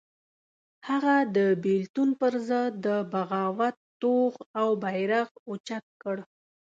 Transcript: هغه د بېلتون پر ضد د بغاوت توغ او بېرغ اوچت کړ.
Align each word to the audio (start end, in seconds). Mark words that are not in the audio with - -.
هغه 0.89 1.15
د 1.35 1.37
بېلتون 1.63 2.09
پر 2.19 2.33
ضد 2.47 2.71
د 2.85 2.87
بغاوت 3.11 3.75
توغ 4.01 4.33
او 4.59 4.69
بېرغ 4.83 5.27
اوچت 5.47 5.85
کړ. 6.01 6.17